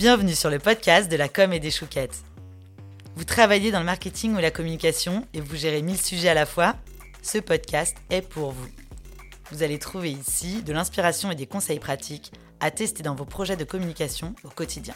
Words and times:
Bienvenue 0.00 0.34
sur 0.34 0.48
le 0.48 0.58
podcast 0.58 1.10
de 1.10 1.16
la 1.16 1.28
com 1.28 1.52
et 1.52 1.60
des 1.60 1.70
chouquettes. 1.70 2.24
Vous 3.16 3.24
travaillez 3.24 3.70
dans 3.70 3.80
le 3.80 3.84
marketing 3.84 4.34
ou 4.34 4.38
la 4.38 4.50
communication 4.50 5.26
et 5.34 5.42
vous 5.42 5.56
gérez 5.56 5.82
mille 5.82 6.00
sujets 6.00 6.30
à 6.30 6.34
la 6.34 6.46
fois 6.46 6.74
Ce 7.20 7.36
podcast 7.36 7.94
est 8.08 8.26
pour 8.26 8.52
vous. 8.52 8.68
Vous 9.50 9.62
allez 9.62 9.78
trouver 9.78 10.10
ici 10.10 10.62
de 10.62 10.72
l'inspiration 10.72 11.30
et 11.30 11.34
des 11.34 11.44
conseils 11.44 11.80
pratiques 11.80 12.32
à 12.60 12.70
tester 12.70 13.02
dans 13.02 13.14
vos 13.14 13.26
projets 13.26 13.58
de 13.58 13.64
communication 13.64 14.34
au 14.42 14.48
quotidien. 14.48 14.94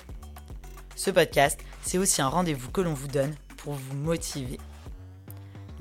Ce 0.97 1.11
podcast, 1.11 1.61
c'est 1.83 1.99
aussi 1.99 2.23
un 2.23 2.29
rendez-vous 2.29 2.71
que 2.71 2.81
l'on 2.81 2.95
vous 2.95 3.09
donne 3.09 3.35
pour 3.59 3.75
vous 3.75 3.97
motiver. 3.97 4.59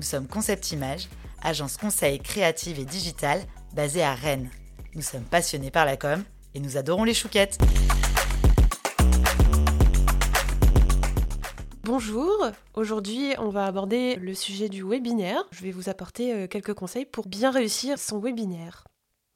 Nous 0.00 0.04
sommes 0.04 0.28
Concept 0.28 0.70
Image, 0.72 1.08
agence 1.40 1.78
conseil 1.78 2.20
créative 2.20 2.78
et 2.78 2.84
digitale 2.84 3.40
basée 3.72 4.02
à 4.02 4.14
Rennes. 4.14 4.50
Nous 4.94 5.00
sommes 5.00 5.24
passionnés 5.24 5.70
par 5.70 5.86
la 5.86 5.96
com 5.96 6.22
et 6.54 6.60
nous 6.60 6.76
adorons 6.76 7.04
les 7.04 7.14
chouquettes. 7.14 7.56
Bonjour, 11.84 12.50
aujourd'hui 12.72 13.34
on 13.38 13.50
va 13.50 13.66
aborder 13.66 14.16
le 14.16 14.32
sujet 14.32 14.70
du 14.70 14.82
webinaire. 14.82 15.46
Je 15.50 15.62
vais 15.62 15.70
vous 15.70 15.90
apporter 15.90 16.32
euh, 16.32 16.46
quelques 16.46 16.72
conseils 16.72 17.04
pour 17.04 17.26
bien 17.26 17.50
réussir 17.50 17.98
son 17.98 18.18
webinaire. 18.20 18.84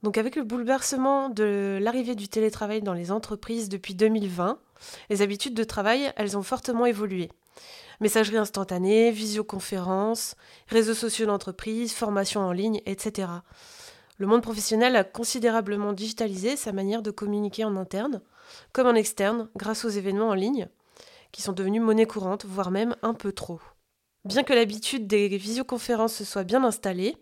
Donc 0.03 0.17
avec 0.17 0.35
le 0.35 0.45
bouleversement 0.45 1.29
de 1.29 1.79
l'arrivée 1.79 2.15
du 2.15 2.27
télétravail 2.27 2.81
dans 2.81 2.95
les 2.95 3.13
entreprises 3.13 3.69
depuis 3.69 3.95
2020, 3.95 4.59
les 5.11 5.21
habitudes 5.21 5.53
de 5.53 5.63
travail, 5.63 6.11
elles 6.17 6.39
ont 6.39 6.43
fortement 6.43 6.87
évolué. 6.87 7.29
Messagerie 8.01 8.39
instantanée, 8.39 9.11
visioconférence, 9.11 10.35
réseaux 10.69 10.95
sociaux 10.95 11.27
d'entreprise, 11.27 11.93
formation 11.93 12.41
en 12.41 12.53
ligne, 12.53 12.81
etc. 12.87 13.29
Le 14.17 14.27
monde 14.27 14.43
professionnel 14.43 14.97
a 14.97 15.05
considérablement 15.05 15.93
digitalisé 15.93 16.57
sa 16.57 16.73
manière 16.73 17.03
de 17.03 17.11
communiquer 17.11 17.67
en 17.67 17.77
interne, 17.77 18.23
comme 18.73 18.87
en 18.87 18.95
externe, 18.95 19.51
grâce 19.55 19.85
aux 19.85 19.91
événements 19.91 20.31
en 20.31 20.35
ligne, 20.35 20.71
qui 21.33 21.43
sont 21.43 21.53
devenus 21.53 21.83
monnaie 21.83 22.07
courante, 22.07 22.45
voire 22.45 22.71
même 22.71 22.97
un 23.03 23.15
peu 23.15 23.33
trop. 23.33 23.61
Bien 24.25 24.43
que 24.43 24.53
l'habitude 24.53 25.07
des 25.07 25.29
visioconférences 25.29 26.15
se 26.15 26.25
soit 26.25 26.45
bien 26.45 26.65
installée, 26.65 27.17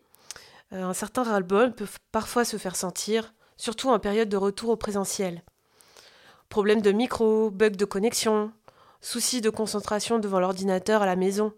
euh, 0.72 0.84
un 0.84 0.94
certain 0.94 1.22
ras-le-bol 1.22 1.74
peut 1.74 1.86
parfois 2.12 2.44
se 2.44 2.56
faire 2.56 2.76
sentir, 2.76 3.34
surtout 3.56 3.90
en 3.90 3.98
période 3.98 4.28
de 4.28 4.36
retour 4.36 4.70
au 4.70 4.76
présentiel. 4.76 5.42
Problèmes 6.48 6.82
de 6.82 6.92
micro, 6.92 7.50
bugs 7.50 7.70
de 7.70 7.84
connexion, 7.84 8.52
soucis 9.00 9.40
de 9.40 9.50
concentration 9.50 10.18
devant 10.18 10.40
l'ordinateur 10.40 11.02
à 11.02 11.06
la 11.06 11.16
maison. 11.16 11.52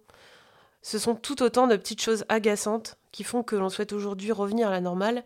Ce 0.83 0.99
sont 0.99 1.15
tout 1.15 1.43
autant 1.43 1.67
de 1.67 1.77
petites 1.77 2.03
choses 2.03 2.25
agaçantes 2.29 2.97
qui 3.13 3.25
font 3.25 3.43
que 3.43 3.57
l'on 3.57 3.69
souhaite 3.69 3.93
aujourd'hui 3.93 4.33
revenir 4.33 4.69
à 4.69 4.73
la 4.73 4.81
normale 4.81 5.25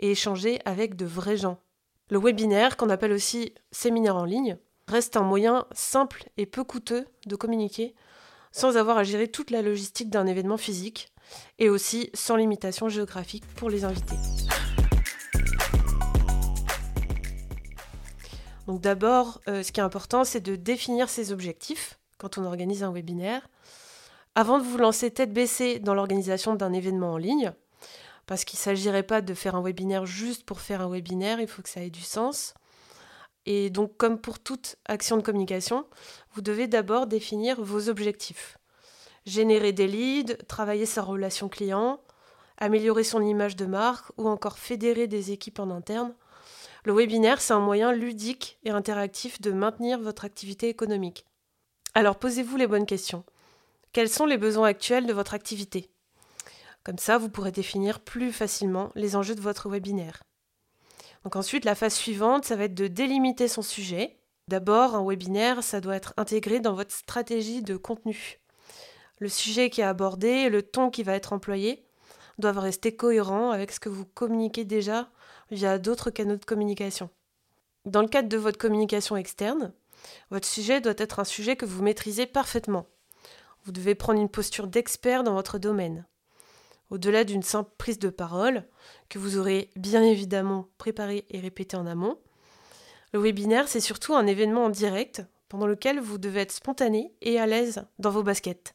et 0.00 0.10
échanger 0.10 0.60
avec 0.64 0.96
de 0.96 1.06
vrais 1.06 1.36
gens. 1.36 1.58
Le 2.10 2.18
webinaire, 2.18 2.76
qu'on 2.76 2.90
appelle 2.90 3.12
aussi 3.12 3.54
séminaire 3.70 4.16
en 4.16 4.24
ligne, 4.24 4.58
reste 4.88 5.16
un 5.16 5.22
moyen 5.22 5.66
simple 5.72 6.24
et 6.36 6.46
peu 6.46 6.64
coûteux 6.64 7.06
de 7.26 7.36
communiquer 7.36 7.94
sans 8.52 8.76
avoir 8.76 8.98
à 8.98 9.04
gérer 9.04 9.28
toute 9.28 9.50
la 9.50 9.62
logistique 9.62 10.10
d'un 10.10 10.26
événement 10.26 10.58
physique 10.58 11.08
et 11.58 11.70
aussi 11.70 12.10
sans 12.14 12.36
limitation 12.36 12.88
géographique 12.88 13.46
pour 13.56 13.70
les 13.70 13.84
invités. 13.84 14.16
Donc 18.66 18.80
d'abord, 18.80 19.40
euh, 19.48 19.62
ce 19.62 19.72
qui 19.72 19.80
est 19.80 19.82
important, 19.82 20.24
c'est 20.24 20.40
de 20.40 20.56
définir 20.56 21.08
ses 21.08 21.32
objectifs 21.32 21.98
quand 22.18 22.38
on 22.38 22.44
organise 22.44 22.84
un 22.84 22.92
webinaire. 22.92 23.48
Avant 24.34 24.58
de 24.58 24.64
vous 24.64 24.78
lancer 24.78 25.10
tête 25.10 25.32
baissée 25.32 25.78
dans 25.78 25.94
l'organisation 25.94 26.54
d'un 26.54 26.72
événement 26.72 27.12
en 27.12 27.16
ligne, 27.16 27.52
parce 28.26 28.44
qu'il 28.44 28.56
ne 28.58 28.62
s'agirait 28.62 29.02
pas 29.02 29.20
de 29.20 29.34
faire 29.34 29.56
un 29.56 29.62
webinaire 29.62 30.06
juste 30.06 30.44
pour 30.44 30.60
faire 30.60 30.80
un 30.80 30.88
webinaire, 30.88 31.40
il 31.40 31.48
faut 31.48 31.62
que 31.62 31.68
ça 31.68 31.82
ait 31.82 31.90
du 31.90 32.02
sens. 32.02 32.54
Et 33.46 33.70
donc, 33.70 33.96
comme 33.96 34.18
pour 34.18 34.38
toute 34.38 34.76
action 34.86 35.16
de 35.16 35.22
communication, 35.22 35.86
vous 36.34 36.42
devez 36.42 36.68
d'abord 36.68 37.06
définir 37.06 37.60
vos 37.60 37.88
objectifs. 37.88 38.58
Générer 39.26 39.72
des 39.72 39.86
leads, 39.86 40.36
travailler 40.48 40.86
sa 40.86 41.02
relation 41.02 41.48
client, 41.48 42.00
améliorer 42.58 43.04
son 43.04 43.22
image 43.22 43.56
de 43.56 43.66
marque 43.66 44.12
ou 44.16 44.28
encore 44.28 44.58
fédérer 44.58 45.06
des 45.06 45.32
équipes 45.32 45.58
en 45.58 45.70
interne. 45.70 46.14
Le 46.84 46.92
webinaire, 46.92 47.40
c'est 47.40 47.52
un 47.52 47.60
moyen 47.60 47.92
ludique 47.92 48.58
et 48.64 48.70
interactif 48.70 49.40
de 49.40 49.52
maintenir 49.52 50.00
votre 50.00 50.24
activité 50.24 50.68
économique. 50.68 51.24
Alors 51.94 52.18
posez-vous 52.18 52.56
les 52.56 52.66
bonnes 52.66 52.86
questions. 52.86 53.24
Quels 53.92 54.08
sont 54.08 54.26
les 54.26 54.38
besoins 54.38 54.68
actuels 54.68 55.06
de 55.06 55.12
votre 55.12 55.34
activité? 55.34 55.90
Comme 56.84 56.98
ça, 56.98 57.18
vous 57.18 57.28
pourrez 57.28 57.52
définir 57.52 58.00
plus 58.00 58.32
facilement 58.32 58.90
les 58.94 59.14
enjeux 59.14 59.34
de 59.34 59.40
votre 59.40 59.68
webinaire. 59.68 60.22
Donc 61.24 61.36
ensuite, 61.36 61.64
la 61.64 61.74
phase 61.74 61.94
suivante, 61.94 62.44
ça 62.44 62.56
va 62.56 62.64
être 62.64 62.74
de 62.74 62.88
délimiter 62.88 63.48
son 63.48 63.62
sujet. 63.62 64.18
D'abord, 64.48 64.96
un 64.96 65.04
webinaire, 65.04 65.62
ça 65.62 65.80
doit 65.80 65.96
être 65.96 66.14
intégré 66.16 66.60
dans 66.60 66.74
votre 66.74 66.94
stratégie 66.94 67.62
de 67.62 67.76
contenu. 67.76 68.40
Le 69.18 69.28
sujet 69.28 69.70
qui 69.70 69.80
est 69.80 69.84
abordé 69.84 70.48
le 70.48 70.62
ton 70.62 70.90
qui 70.90 71.04
va 71.04 71.14
être 71.14 71.32
employé 71.32 71.86
doivent 72.38 72.58
rester 72.58 72.96
cohérents 72.96 73.50
avec 73.50 73.70
ce 73.70 73.78
que 73.78 73.88
vous 73.88 74.04
communiquez 74.04 74.64
déjà 74.64 75.08
via 75.50 75.78
d'autres 75.78 76.10
canaux 76.10 76.36
de 76.36 76.44
communication. 76.44 77.08
Dans 77.84 78.02
le 78.02 78.08
cadre 78.08 78.28
de 78.28 78.36
votre 78.36 78.58
communication 78.58 79.16
externe, 79.16 79.72
votre 80.30 80.48
sujet 80.48 80.80
doit 80.80 80.94
être 80.96 81.20
un 81.20 81.24
sujet 81.24 81.56
que 81.56 81.66
vous 81.66 81.82
maîtrisez 81.82 82.26
parfaitement. 82.26 82.86
Vous 83.64 83.72
devez 83.72 83.94
prendre 83.94 84.20
une 84.20 84.28
posture 84.28 84.66
d'expert 84.66 85.22
dans 85.22 85.34
votre 85.34 85.58
domaine. 85.58 86.04
Au-delà 86.92 87.24
d'une 87.24 87.42
simple 87.42 87.70
prise 87.78 87.98
de 87.98 88.10
parole, 88.10 88.64
que 89.08 89.18
vous 89.18 89.38
aurez 89.38 89.70
bien 89.76 90.02
évidemment 90.02 90.68
préparé 90.76 91.24
et 91.30 91.40
répété 91.40 91.74
en 91.74 91.86
amont, 91.86 92.18
le 93.14 93.18
webinaire, 93.18 93.66
c'est 93.66 93.80
surtout 93.80 94.14
un 94.14 94.26
événement 94.26 94.66
en 94.66 94.68
direct 94.68 95.22
pendant 95.48 95.66
lequel 95.66 96.00
vous 96.00 96.18
devez 96.18 96.42
être 96.42 96.52
spontané 96.52 97.14
et 97.22 97.40
à 97.40 97.46
l'aise 97.46 97.86
dans 97.98 98.10
vos 98.10 98.22
baskets. 98.22 98.74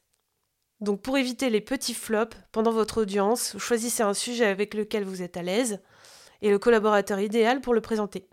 Donc 0.82 1.04
pour 1.04 1.20
éviter 1.20 1.52
les 1.52 1.62
petits 1.62 1.94
flops 1.94 2.36
pendant 2.52 2.72
votre 2.72 3.04
audience, 3.04 3.56
choisissez 3.60 4.02
un 4.02 4.16
sujet 4.16 4.46
avec 4.46 4.74
lequel 4.74 5.04
vous 5.04 5.22
êtes 5.22 5.38
à 5.38 5.44
l'aise 5.44 5.80
et 6.42 6.50
le 6.50 6.58
collaborateur 6.58 7.20
idéal 7.20 7.62
pour 7.62 7.76
le 7.76 7.82
présenter. 7.82 8.28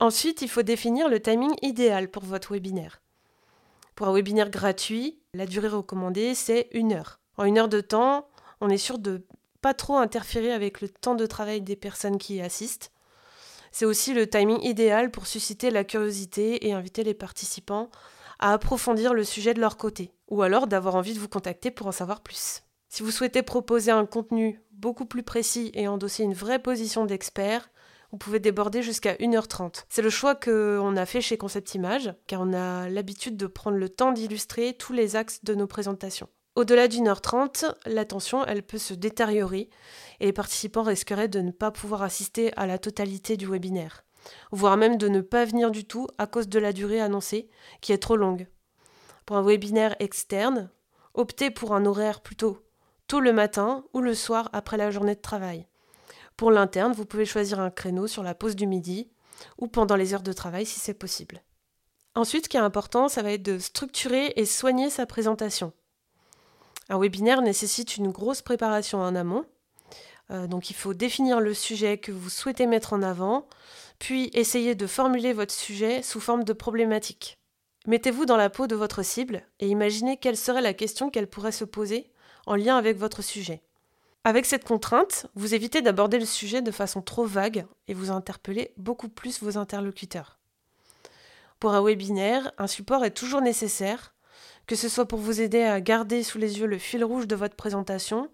Ensuite, 0.00 0.42
il 0.42 0.48
faut 0.48 0.62
définir 0.62 1.08
le 1.08 1.20
timing 1.20 1.54
idéal 1.62 2.10
pour 2.10 2.24
votre 2.24 2.52
webinaire. 2.52 3.00
Pour 3.94 4.08
un 4.08 4.12
webinaire 4.12 4.50
gratuit, 4.50 5.20
la 5.34 5.46
durée 5.46 5.68
recommandée, 5.68 6.34
c'est 6.34 6.68
une 6.72 6.94
heure. 6.94 7.20
En 7.36 7.44
une 7.44 7.58
heure 7.58 7.68
de 7.68 7.80
temps, 7.80 8.26
on 8.60 8.68
est 8.68 8.78
sûr 8.78 8.98
de 8.98 9.26
pas 9.60 9.74
trop 9.74 9.96
interférer 9.96 10.52
avec 10.52 10.80
le 10.80 10.88
temps 10.88 11.14
de 11.14 11.26
travail 11.26 11.60
des 11.60 11.76
personnes 11.76 12.18
qui 12.18 12.36
y 12.36 12.40
assistent. 12.40 12.92
C'est 13.72 13.84
aussi 13.84 14.14
le 14.14 14.28
timing 14.28 14.60
idéal 14.62 15.10
pour 15.10 15.26
susciter 15.26 15.70
la 15.70 15.84
curiosité 15.84 16.66
et 16.66 16.72
inviter 16.72 17.04
les 17.04 17.14
participants 17.14 17.90
à 18.38 18.52
approfondir 18.52 19.14
le 19.14 19.22
sujet 19.22 19.54
de 19.54 19.60
leur 19.60 19.76
côté, 19.76 20.12
ou 20.28 20.42
alors 20.42 20.66
d'avoir 20.66 20.94
envie 20.94 21.14
de 21.14 21.20
vous 21.20 21.28
contacter 21.28 21.70
pour 21.70 21.86
en 21.86 21.92
savoir 21.92 22.22
plus. 22.22 22.62
Si 22.88 23.02
vous 23.02 23.10
souhaitez 23.10 23.42
proposer 23.42 23.90
un 23.92 24.06
contenu 24.06 24.60
beaucoup 24.72 25.04
plus 25.04 25.22
précis 25.22 25.70
et 25.74 25.86
endosser 25.86 26.24
une 26.24 26.34
vraie 26.34 26.58
position 26.58 27.04
d'expert, 27.04 27.70
vous 28.10 28.18
pouvez 28.18 28.40
déborder 28.40 28.82
jusqu'à 28.82 29.14
1h30. 29.14 29.84
C'est 29.88 30.02
le 30.02 30.10
choix 30.10 30.34
qu'on 30.34 30.96
a 30.96 31.06
fait 31.06 31.20
chez 31.20 31.36
Concept 31.36 31.74
Image, 31.74 32.12
car 32.26 32.40
on 32.40 32.52
a 32.52 32.88
l'habitude 32.88 33.36
de 33.36 33.46
prendre 33.46 33.76
le 33.76 33.88
temps 33.88 34.10
d'illustrer 34.10 34.72
tous 34.72 34.92
les 34.92 35.14
axes 35.14 35.44
de 35.44 35.54
nos 35.54 35.68
présentations. 35.68 36.28
Au-delà 36.56 36.88
d'une 36.88 37.08
heure 37.08 37.20
trente, 37.20 37.64
l'attention, 37.86 38.44
elle 38.44 38.62
peut 38.62 38.78
se 38.78 38.94
détériorer 38.94 39.70
et 40.18 40.26
les 40.26 40.32
participants 40.32 40.82
risqueraient 40.82 41.28
de 41.28 41.40
ne 41.40 41.52
pas 41.52 41.70
pouvoir 41.70 42.02
assister 42.02 42.52
à 42.56 42.66
la 42.66 42.78
totalité 42.78 43.36
du 43.36 43.46
webinaire, 43.46 44.04
voire 44.50 44.76
même 44.76 44.96
de 44.96 45.08
ne 45.08 45.20
pas 45.20 45.44
venir 45.44 45.70
du 45.70 45.84
tout 45.84 46.08
à 46.18 46.26
cause 46.26 46.48
de 46.48 46.58
la 46.58 46.72
durée 46.72 47.00
annoncée, 47.00 47.48
qui 47.80 47.92
est 47.92 47.98
trop 47.98 48.16
longue. 48.16 48.48
Pour 49.26 49.36
un 49.36 49.42
webinaire 49.42 49.94
externe, 50.00 50.70
optez 51.14 51.50
pour 51.50 51.74
un 51.74 51.86
horaire 51.86 52.20
plutôt 52.20 52.58
tôt 53.06 53.20
le 53.20 53.32
matin 53.32 53.84
ou 53.92 54.00
le 54.00 54.14
soir 54.14 54.48
après 54.52 54.76
la 54.76 54.92
journée 54.92 55.16
de 55.16 55.20
travail. 55.20 55.66
Pour 56.36 56.52
l'interne, 56.52 56.92
vous 56.92 57.04
pouvez 57.04 57.26
choisir 57.26 57.58
un 57.58 57.70
créneau 57.70 58.06
sur 58.06 58.22
la 58.22 58.36
pause 58.36 58.54
du 58.54 58.68
midi 58.68 59.10
ou 59.58 59.66
pendant 59.66 59.96
les 59.96 60.14
heures 60.14 60.22
de 60.22 60.32
travail 60.32 60.64
si 60.64 60.78
c'est 60.78 60.94
possible. 60.94 61.42
Ensuite, 62.14 62.44
ce 62.44 62.48
qui 62.48 62.56
est 62.56 62.60
important, 62.60 63.08
ça 63.08 63.22
va 63.22 63.32
être 63.32 63.42
de 63.42 63.58
structurer 63.58 64.32
et 64.36 64.44
soigner 64.44 64.90
sa 64.90 65.06
présentation. 65.06 65.72
Un 66.90 66.98
webinaire 66.98 67.40
nécessite 67.40 67.96
une 67.96 68.10
grosse 68.10 68.42
préparation 68.42 68.98
en 69.00 69.14
amont. 69.14 69.46
Euh, 70.32 70.48
donc 70.48 70.70
il 70.70 70.76
faut 70.76 70.92
définir 70.92 71.40
le 71.40 71.54
sujet 71.54 71.98
que 71.98 72.10
vous 72.10 72.28
souhaitez 72.28 72.66
mettre 72.66 72.92
en 72.92 73.02
avant, 73.02 73.46
puis 74.00 74.28
essayer 74.34 74.74
de 74.74 74.88
formuler 74.88 75.32
votre 75.32 75.54
sujet 75.54 76.02
sous 76.02 76.20
forme 76.20 76.42
de 76.42 76.52
problématique. 76.52 77.38
Mettez-vous 77.86 78.26
dans 78.26 78.36
la 78.36 78.50
peau 78.50 78.66
de 78.66 78.74
votre 78.74 79.04
cible 79.04 79.42
et 79.60 79.68
imaginez 79.68 80.16
quelle 80.16 80.36
serait 80.36 80.60
la 80.60 80.74
question 80.74 81.10
qu'elle 81.10 81.28
pourrait 81.28 81.52
se 81.52 81.64
poser 81.64 82.10
en 82.46 82.56
lien 82.56 82.76
avec 82.76 82.98
votre 82.98 83.22
sujet. 83.22 83.62
Avec 84.24 84.44
cette 84.44 84.64
contrainte, 84.64 85.26
vous 85.34 85.54
évitez 85.54 85.82
d'aborder 85.82 86.18
le 86.18 86.26
sujet 86.26 86.60
de 86.60 86.72
façon 86.72 87.02
trop 87.02 87.24
vague 87.24 87.66
et 87.86 87.94
vous 87.94 88.10
interpellez 88.10 88.72
beaucoup 88.76 89.08
plus 89.08 89.40
vos 89.42 89.56
interlocuteurs. 89.56 90.38
Pour 91.60 91.72
un 91.72 91.82
webinaire, 91.82 92.50
un 92.58 92.66
support 92.66 93.04
est 93.04 93.12
toujours 93.12 93.42
nécessaire 93.42 94.12
que 94.70 94.76
ce 94.76 94.88
soit 94.88 95.06
pour 95.06 95.18
vous 95.18 95.40
aider 95.40 95.64
à 95.64 95.80
garder 95.80 96.22
sous 96.22 96.38
les 96.38 96.60
yeux 96.60 96.66
le 96.68 96.78
fil 96.78 97.02
rouge 97.02 97.26
de 97.26 97.34
votre 97.34 97.56
présentation, 97.56 98.30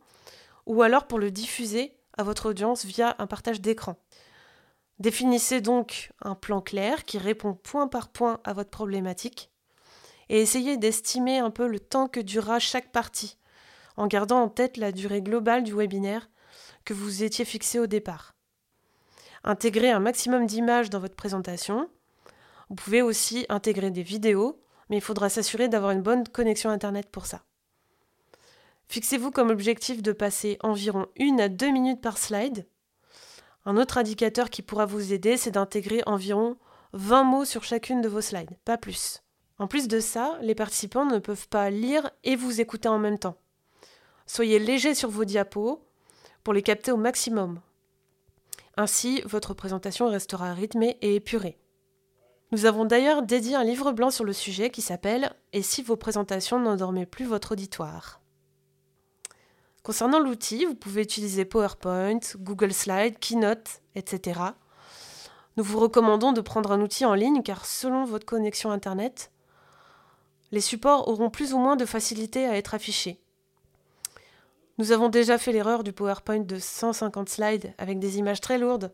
ou 0.66 0.82
alors 0.82 1.06
pour 1.06 1.18
le 1.18 1.30
diffuser 1.30 1.96
à 2.18 2.24
votre 2.24 2.50
audience 2.50 2.84
via 2.84 3.16
un 3.18 3.26
partage 3.26 3.62
d'écran. 3.62 3.96
Définissez 4.98 5.62
donc 5.62 6.12
un 6.20 6.34
plan 6.34 6.60
clair 6.60 7.06
qui 7.06 7.16
répond 7.16 7.54
point 7.54 7.88
par 7.88 8.10
point 8.10 8.38
à 8.44 8.52
votre 8.52 8.68
problématique 8.68 9.50
et 10.28 10.42
essayez 10.42 10.76
d'estimer 10.76 11.38
un 11.38 11.50
peu 11.50 11.66
le 11.66 11.80
temps 11.80 12.06
que 12.06 12.20
durera 12.20 12.58
chaque 12.58 12.92
partie 12.92 13.38
en 13.96 14.06
gardant 14.06 14.42
en 14.42 14.50
tête 14.50 14.76
la 14.76 14.92
durée 14.92 15.22
globale 15.22 15.64
du 15.64 15.72
webinaire 15.72 16.28
que 16.84 16.92
vous 16.92 17.22
étiez 17.22 17.46
fixé 17.46 17.78
au 17.78 17.86
départ. 17.86 18.34
Intégrez 19.42 19.90
un 19.90 20.00
maximum 20.00 20.44
d'images 20.44 20.90
dans 20.90 21.00
votre 21.00 21.16
présentation. 21.16 21.88
Vous 22.68 22.74
pouvez 22.74 23.00
aussi 23.00 23.46
intégrer 23.48 23.90
des 23.90 24.02
vidéos, 24.02 24.60
mais 24.88 24.98
il 24.98 25.02
faudra 25.02 25.28
s'assurer 25.28 25.68
d'avoir 25.68 25.92
une 25.92 26.02
bonne 26.02 26.26
connexion 26.28 26.70
Internet 26.70 27.08
pour 27.10 27.26
ça. 27.26 27.42
Fixez-vous 28.88 29.30
comme 29.30 29.50
objectif 29.50 30.02
de 30.02 30.12
passer 30.12 30.58
environ 30.62 31.06
une 31.16 31.40
à 31.40 31.48
deux 31.48 31.70
minutes 31.70 32.00
par 32.00 32.18
slide. 32.18 32.66
Un 33.64 33.76
autre 33.76 33.98
indicateur 33.98 34.48
qui 34.48 34.62
pourra 34.62 34.86
vous 34.86 35.12
aider, 35.12 35.36
c'est 35.36 35.50
d'intégrer 35.50 36.02
environ 36.06 36.56
20 36.92 37.24
mots 37.24 37.44
sur 37.44 37.64
chacune 37.64 38.00
de 38.00 38.08
vos 38.08 38.20
slides, 38.20 38.56
pas 38.64 38.78
plus. 38.78 39.22
En 39.58 39.66
plus 39.66 39.88
de 39.88 40.00
ça, 40.00 40.38
les 40.40 40.54
participants 40.54 41.04
ne 41.04 41.18
peuvent 41.18 41.48
pas 41.48 41.70
lire 41.70 42.10
et 42.24 42.36
vous 42.36 42.60
écouter 42.60 42.88
en 42.88 42.98
même 42.98 43.18
temps. 43.18 43.36
Soyez 44.26 44.58
léger 44.58 44.94
sur 44.94 45.10
vos 45.10 45.24
diapos 45.24 45.82
pour 46.44 46.52
les 46.52 46.62
capter 46.62 46.92
au 46.92 46.96
maximum. 46.96 47.60
Ainsi, 48.76 49.22
votre 49.24 49.54
présentation 49.54 50.08
restera 50.08 50.52
rythmée 50.52 50.98
et 51.00 51.16
épurée. 51.16 51.58
Nous 52.52 52.64
avons 52.64 52.84
d'ailleurs 52.84 53.22
dédié 53.22 53.56
un 53.56 53.64
livre 53.64 53.90
blanc 53.90 54.10
sur 54.10 54.24
le 54.24 54.32
sujet 54.32 54.70
qui 54.70 54.80
s'appelle 54.80 55.34
Et 55.52 55.62
si 55.62 55.82
vos 55.82 55.96
présentations 55.96 56.60
n'endormaient 56.60 57.06
plus 57.06 57.24
votre 57.24 57.52
auditoire? 57.52 58.20
Concernant 59.82 60.20
l'outil, 60.20 60.64
vous 60.64 60.76
pouvez 60.76 61.02
utiliser 61.02 61.44
PowerPoint, 61.44 62.20
Google 62.36 62.72
Slides, 62.72 63.18
Keynote, 63.18 63.80
etc. 63.96 64.40
Nous 65.56 65.64
vous 65.64 65.80
recommandons 65.80 66.32
de 66.32 66.40
prendre 66.40 66.70
un 66.70 66.80
outil 66.80 67.04
en 67.04 67.14
ligne 67.14 67.42
car 67.42 67.66
selon 67.66 68.04
votre 68.04 68.26
connexion 68.26 68.70
Internet, 68.70 69.32
les 70.52 70.60
supports 70.60 71.08
auront 71.08 71.30
plus 71.30 71.52
ou 71.52 71.58
moins 71.58 71.76
de 71.76 71.84
facilité 71.84 72.46
à 72.46 72.56
être 72.56 72.74
affichés. 72.74 73.20
Nous 74.78 74.92
avons 74.92 75.08
déjà 75.08 75.36
fait 75.38 75.52
l'erreur 75.52 75.82
du 75.82 75.92
PowerPoint 75.92 76.40
de 76.40 76.58
150 76.58 77.28
slides 77.28 77.74
avec 77.78 77.98
des 77.98 78.18
images 78.18 78.40
très 78.40 78.58
lourdes 78.58 78.92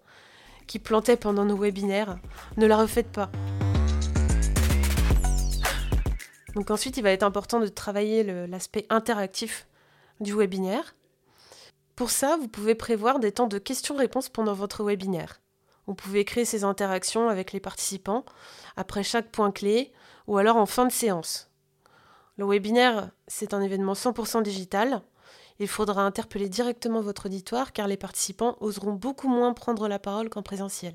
qui 0.67 0.79
plantaient 0.79 1.17
pendant 1.17 1.45
nos 1.45 1.57
webinaires. 1.57 2.19
Ne 2.57 2.67
la 2.67 2.77
refaites 2.77 3.11
pas. 3.11 3.31
Donc 6.55 6.71
ensuite, 6.71 6.97
il 6.97 7.03
va 7.03 7.11
être 7.11 7.23
important 7.23 7.61
de 7.61 7.69
travailler 7.69 8.25
l'aspect 8.47 8.87
interactif 8.91 9.67
du 10.21 10.35
webinaire. 10.35 10.95
Pour 11.97 12.11
ça, 12.11 12.37
vous 12.37 12.49
pouvez 12.49 12.75
prévoir 12.75 13.19
des 13.19 13.33
temps 13.33 13.47
de 13.47 13.59
questions-réponses 13.59 14.29
pendant 14.29 14.55
votre 14.55 14.83
webinaire. 14.85 15.41
Vous 15.87 15.95
pouvez 15.95 16.25
créer 16.25 16.45
ces 16.45 16.65
interactions 16.65 17.29
avec 17.29 17.53
les 17.53 17.61
participants 17.61 18.25
après 18.77 19.03
chaque 19.03 19.31
point 19.31 19.51
clé 19.51 19.93
ou 20.27 20.39
alors 20.39 20.57
en 20.57 20.67
fin 20.67 20.87
de 20.87 20.93
séance. 20.93 21.51
Le 22.37 22.47
webinaire, 22.47 23.11
c'est 23.27 23.53
un 23.53 23.61
événement 23.61 23.93
100% 23.93 24.43
digital 24.43 25.03
il 25.59 25.69
faudra 25.69 26.03
interpeller 26.03 26.49
directement 26.49 27.01
votre 27.01 27.27
auditoire 27.27 27.73
car 27.73 27.89
les 27.89 27.97
participants 27.97 28.57
oseront 28.61 28.93
beaucoup 28.93 29.29
moins 29.29 29.53
prendre 29.53 29.89
la 29.89 29.99
parole 29.99 30.29
qu'en 30.29 30.43
présentiel. 30.43 30.95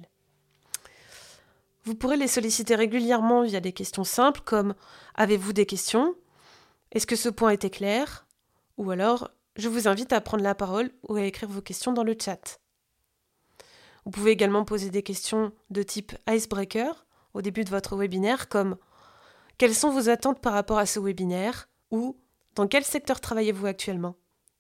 Vous 1.84 1.96
pourrez 1.96 2.18
les 2.18 2.28
solliciter 2.28 2.76
régulièrement 2.76 3.44
via 3.44 3.62
des 3.62 3.72
questions 3.72 4.04
simples 4.04 4.42
comme 4.44 4.76
Avez-vous 5.16 5.54
des 5.54 5.66
questions? 5.66 6.16
Est-ce 6.92 7.08
que 7.08 7.16
ce 7.16 7.30
point 7.30 7.52
était 7.52 7.70
clair? 7.70 8.28
Ou 8.78 8.92
alors 8.92 9.32
Je 9.56 9.70
vous 9.70 9.88
invite 9.88 10.12
à 10.12 10.20
prendre 10.20 10.44
la 10.44 10.54
parole 10.54 10.92
ou 11.08 11.16
à 11.16 11.24
écrire 11.24 11.48
vos 11.48 11.62
questions 11.62 11.94
dans 11.94 12.04
le 12.04 12.18
chat. 12.20 12.60
Vous 14.04 14.12
pouvez 14.12 14.32
également 14.32 14.66
poser 14.66 14.90
des 14.90 15.04
questions 15.04 15.54
de 15.70 15.82
type 15.84 16.14
icebreaker 16.30 17.06
au 17.34 17.42
début 17.42 17.64
de 17.64 17.70
votre 17.70 17.96
webinaire 17.96 18.50
comme 18.50 18.78
Quelles 19.58 19.76
sont 19.76 19.90
vos 19.90 20.10
attentes 20.10 20.42
par 20.42 20.54
rapport 20.54 20.80
à 20.80 20.86
ce 20.86 21.00
webinaire? 21.00 21.70
ou 21.90 22.20
Dans 22.56 22.68
quel 22.68 22.84
secteur 22.84 23.22
travaillez-vous 23.22 23.66
actuellement? 23.66 24.16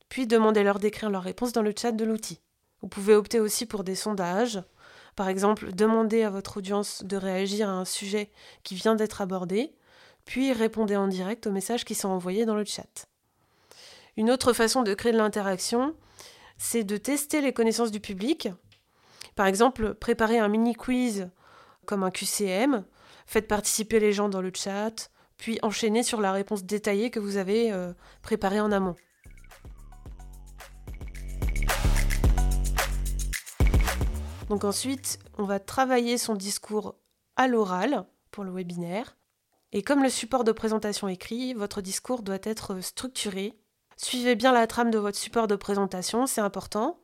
Puis 0.09 0.27
demandez-leur 0.27 0.79
d'écrire 0.79 1.09
leur 1.09 1.23
réponse 1.23 1.51
dans 1.51 1.61
le 1.61 1.73
chat 1.77 1.91
de 1.91 2.05
l'outil. 2.05 2.39
Vous 2.81 2.87
pouvez 2.87 3.15
opter 3.15 3.39
aussi 3.39 3.65
pour 3.65 3.83
des 3.83 3.95
sondages. 3.95 4.61
Par 5.15 5.29
exemple, 5.29 5.73
demandez 5.73 6.23
à 6.23 6.29
votre 6.29 6.57
audience 6.57 7.03
de 7.03 7.17
réagir 7.17 7.69
à 7.69 7.73
un 7.73 7.85
sujet 7.85 8.31
qui 8.63 8.75
vient 8.75 8.95
d'être 8.95 9.21
abordé, 9.21 9.73
puis 10.25 10.53
répondez 10.53 10.95
en 10.95 11.07
direct 11.07 11.47
aux 11.47 11.51
messages 11.51 11.85
qui 11.85 11.95
sont 11.95 12.09
envoyés 12.09 12.45
dans 12.45 12.55
le 12.55 12.65
chat. 12.65 13.07
Une 14.15 14.29
autre 14.29 14.53
façon 14.53 14.83
de 14.83 14.93
créer 14.93 15.11
de 15.11 15.17
l'interaction, 15.17 15.95
c'est 16.57 16.83
de 16.83 16.97
tester 16.97 17.41
les 17.41 17.53
connaissances 17.53 17.91
du 17.91 17.99
public. 17.99 18.49
Par 19.35 19.47
exemple, 19.47 19.93
préparez 19.95 20.39
un 20.39 20.47
mini 20.47 20.73
quiz 20.73 21.29
comme 21.85 22.03
un 22.03 22.11
QCM, 22.11 22.83
faites 23.25 23.47
participer 23.47 23.99
les 23.99 24.13
gens 24.13 24.29
dans 24.29 24.41
le 24.41 24.51
chat, 24.53 25.09
puis 25.37 25.59
enchaînez 25.61 26.03
sur 26.03 26.19
la 26.19 26.31
réponse 26.31 26.63
détaillée 26.63 27.11
que 27.11 27.19
vous 27.19 27.37
avez 27.37 27.71
euh, 27.71 27.93
préparée 28.21 28.59
en 28.59 28.71
amont. 28.71 28.95
Donc 34.49 34.63
ensuite, 34.63 35.19
on 35.37 35.43
va 35.43 35.59
travailler 35.59 36.17
son 36.17 36.35
discours 36.35 36.95
à 37.35 37.47
l'oral 37.47 38.05
pour 38.31 38.43
le 38.43 38.51
webinaire. 38.51 39.17
Et 39.73 39.81
comme 39.81 40.03
le 40.03 40.09
support 40.09 40.43
de 40.43 40.51
présentation 40.51 41.07
écrit, 41.07 41.53
votre 41.53 41.81
discours 41.81 42.21
doit 42.21 42.37
être 42.43 42.79
structuré. 42.79 43.57
Suivez 43.97 44.35
bien 44.35 44.53
la 44.53 44.67
trame 44.67 44.91
de 44.91 44.97
votre 44.97 45.17
support 45.17 45.47
de 45.47 45.55
présentation, 45.55 46.27
c'est 46.27 46.41
important. 46.41 46.99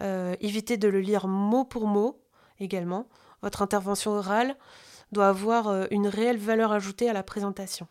Euh, 0.00 0.36
évitez 0.40 0.76
de 0.76 0.88
le 0.88 1.00
lire 1.00 1.26
mot 1.26 1.64
pour 1.64 1.86
mot 1.86 2.22
également. 2.60 3.08
Votre 3.42 3.62
intervention 3.62 4.12
orale 4.12 4.56
doit 5.12 5.28
avoir 5.28 5.68
euh, 5.68 5.86
une 5.90 6.06
réelle 6.06 6.38
valeur 6.38 6.72
ajoutée 6.72 7.10
à 7.10 7.12
la 7.12 7.22
présentation. 7.22 7.88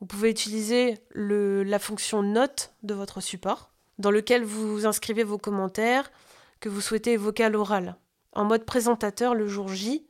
Vous 0.00 0.06
pouvez 0.06 0.30
utiliser 0.30 1.02
la 1.14 1.78
fonction 1.80 2.22
note 2.22 2.72
de 2.84 2.94
votre 2.94 3.20
support, 3.20 3.72
dans 3.98 4.12
lequel 4.12 4.44
vous 4.44 4.86
inscrivez 4.86 5.24
vos 5.24 5.38
commentaires, 5.38 6.12
que 6.60 6.68
vous 6.68 6.80
souhaitez 6.80 7.12
évoquer 7.12 7.44
à 7.44 7.50
l'oral. 7.50 7.96
En 8.32 8.44
mode 8.44 8.64
présentateur 8.64 9.34
le 9.34 9.46
jour 9.46 9.68
J, 9.68 10.06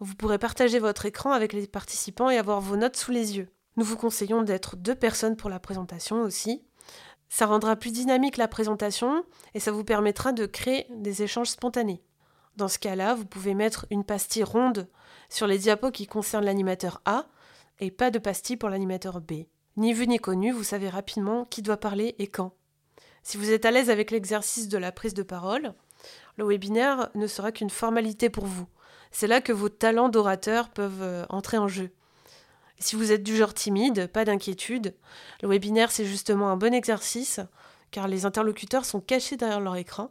vous 0.00 0.14
pourrez 0.14 0.38
partager 0.38 0.78
votre 0.78 1.06
écran 1.06 1.32
avec 1.32 1.52
les 1.52 1.66
participants 1.66 2.30
et 2.30 2.38
avoir 2.38 2.60
vos 2.60 2.76
notes 2.76 2.96
sous 2.96 3.12
les 3.12 3.36
yeux. 3.36 3.48
Nous 3.76 3.84
vous 3.84 3.96
conseillons 3.96 4.42
d'être 4.42 4.76
deux 4.76 4.94
personnes 4.94 5.36
pour 5.36 5.48
la 5.48 5.60
présentation 5.60 6.22
aussi. 6.22 6.64
Ça 7.28 7.46
rendra 7.46 7.76
plus 7.76 7.92
dynamique 7.92 8.36
la 8.36 8.48
présentation 8.48 9.24
et 9.54 9.60
ça 9.60 9.72
vous 9.72 9.84
permettra 9.84 10.32
de 10.32 10.44
créer 10.44 10.86
des 10.90 11.22
échanges 11.22 11.50
spontanés. 11.50 12.02
Dans 12.56 12.68
ce 12.68 12.78
cas-là, 12.78 13.14
vous 13.14 13.24
pouvez 13.24 13.54
mettre 13.54 13.86
une 13.90 14.04
pastille 14.04 14.42
ronde 14.42 14.88
sur 15.30 15.46
les 15.46 15.58
diapos 15.58 15.90
qui 15.90 16.06
concernent 16.06 16.44
l'animateur 16.44 17.00
A 17.06 17.26
et 17.80 17.90
pas 17.90 18.10
de 18.10 18.18
pastille 18.18 18.58
pour 18.58 18.68
l'animateur 18.68 19.20
B. 19.20 19.44
Ni 19.76 19.94
vu 19.94 20.06
ni 20.06 20.18
connu, 20.18 20.52
vous 20.52 20.64
savez 20.64 20.90
rapidement 20.90 21.46
qui 21.46 21.62
doit 21.62 21.78
parler 21.78 22.14
et 22.18 22.26
quand. 22.26 22.52
Si 23.22 23.38
vous 23.38 23.52
êtes 23.52 23.64
à 23.64 23.70
l'aise 23.70 23.88
avec 23.88 24.10
l'exercice 24.10 24.68
de 24.68 24.76
la 24.76 24.92
prise 24.92 25.14
de 25.14 25.22
parole, 25.22 25.74
le 26.36 26.44
webinaire 26.44 27.08
ne 27.14 27.26
sera 27.26 27.52
qu'une 27.52 27.70
formalité 27.70 28.30
pour 28.30 28.46
vous. 28.46 28.66
C'est 29.10 29.26
là 29.26 29.40
que 29.40 29.52
vos 29.52 29.68
talents 29.68 30.08
d'orateur 30.08 30.70
peuvent 30.70 31.02
euh, 31.02 31.24
entrer 31.28 31.58
en 31.58 31.68
jeu. 31.68 31.90
si 32.78 32.96
vous 32.96 33.12
êtes 33.12 33.22
du 33.22 33.36
genre 33.36 33.54
timide, 33.54 34.08
pas 34.08 34.24
d'inquiétude, 34.24 34.94
le 35.42 35.48
webinaire 35.48 35.90
c'est 35.90 36.06
justement 36.06 36.50
un 36.50 36.56
bon 36.56 36.74
exercice 36.74 37.40
car 37.90 38.08
les 38.08 38.24
interlocuteurs 38.24 38.86
sont 38.86 39.00
cachés 39.00 39.36
derrière 39.36 39.60
leur 39.60 39.76
écran 39.76 40.10